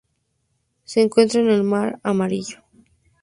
[0.83, 2.63] Se encuentra en el Mar Amarillo.